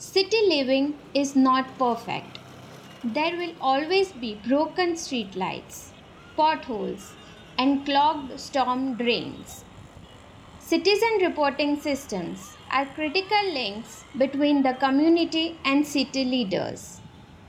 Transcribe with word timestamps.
City 0.00 0.40
living 0.46 0.96
is 1.12 1.34
not 1.34 1.76
perfect. 1.76 2.38
There 3.02 3.36
will 3.36 3.52
always 3.60 4.12
be 4.12 4.40
broken 4.46 4.92
streetlights, 4.92 5.90
potholes, 6.36 7.14
and 7.58 7.84
clogged 7.84 8.38
storm 8.38 8.94
drains. 8.94 9.64
Citizen 10.60 11.18
reporting 11.20 11.80
systems 11.80 12.56
are 12.70 12.86
critical 12.86 13.52
links 13.52 14.04
between 14.16 14.62
the 14.62 14.74
community 14.74 15.58
and 15.64 15.84
city 15.84 16.24
leaders. 16.24 17.00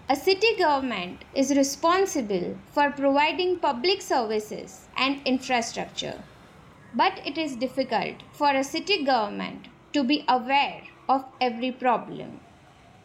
A 0.09 0.15
city 0.15 0.55
government 0.57 1.25
is 1.35 1.55
responsible 1.55 2.57
for 2.71 2.89
providing 2.89 3.59
public 3.59 4.01
services 4.01 4.87
and 4.97 5.21
infrastructure. 5.23 6.23
But 6.95 7.21
it 7.23 7.37
is 7.37 7.55
difficult 7.55 8.23
for 8.31 8.49
a 8.49 8.63
city 8.63 9.03
government 9.03 9.67
to 9.93 10.03
be 10.03 10.25
aware 10.27 10.81
of 11.07 11.25
every 11.41 11.71
problem. 11.71 12.39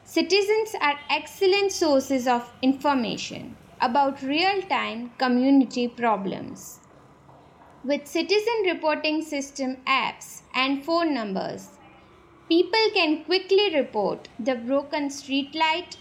Citizens 0.06 0.74
are 0.82 1.00
excellent 1.08 1.72
sources 1.72 2.26
of 2.28 2.52
information 2.60 3.56
about 3.80 4.20
real 4.22 4.60
time 4.62 5.10
community 5.16 5.88
problems. 5.88 6.80
With 7.82 8.06
citizen 8.06 8.64
reporting 8.66 9.22
system 9.22 9.78
apps 9.86 10.42
and 10.54 10.84
phone 10.84 11.14
numbers, 11.14 11.78
people 12.50 12.90
can 12.92 13.24
quickly 13.24 13.74
report 13.74 14.28
the 14.38 14.54
broken 14.54 15.08
streetlight, 15.08 15.96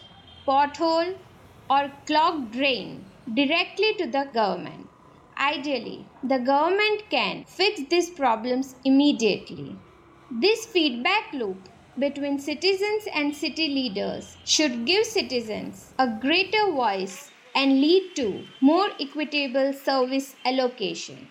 pothole, 0.46 1.16
or 1.70 1.90
clogged 2.06 2.52
drain 2.52 3.06
directly 3.34 3.94
to 4.00 4.06
the 4.06 4.28
government. 4.34 4.90
Ideally, 5.38 6.06
the 6.22 6.40
government 6.40 7.04
can 7.10 7.46
fix 7.46 7.82
these 7.90 8.10
problems 8.10 8.76
immediately. 8.84 9.78
This 10.30 10.66
feedback 10.66 11.32
loop 11.32 11.70
between 12.00 12.40
citizens 12.40 13.04
and 13.14 13.36
city 13.36 13.68
leaders 13.68 14.38
should 14.46 14.86
give 14.86 15.06
citizens 15.06 15.94
a 16.00 16.08
greater 16.08 16.72
voice 16.72 17.32
and 17.56 17.80
lead 17.82 18.16
to 18.16 18.46
more 18.62 18.90
equitable 19.00 19.74
service 19.74 20.36
allocation. 20.46 21.28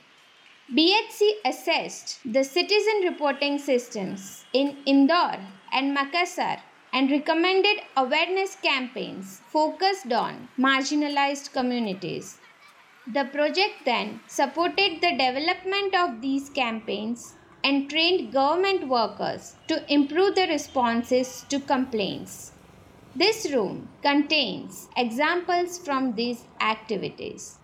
BHC 0.72 1.32
assessed 1.44 2.20
the 2.24 2.44
citizen 2.44 3.00
reporting 3.04 3.58
systems 3.58 4.44
in 4.52 4.77
Indore 4.86 5.41
and 5.72 5.96
Makassar 5.96 6.60
and 6.92 7.10
recommended 7.10 7.80
awareness 7.97 8.56
campaigns 8.56 9.41
focused 9.48 10.12
on 10.12 10.48
marginalized 10.58 11.52
communities. 11.52 12.38
The 13.06 13.24
project 13.24 13.84
then 13.84 14.20
supported 14.28 15.00
the 15.00 15.10
development 15.10 15.94
of 15.94 16.20
these 16.20 16.48
campaigns 16.48 17.34
and 17.64 17.88
trained 17.88 18.32
government 18.32 18.88
workers 18.88 19.56
to 19.68 19.84
improve 19.92 20.34
the 20.34 20.46
responses 20.46 21.44
to 21.48 21.60
complaints. 21.60 22.52
This 23.14 23.50
room 23.52 23.88
contains 24.02 24.88
examples 24.96 25.78
from 25.78 26.14
these 26.14 26.44
activities. 26.60 27.58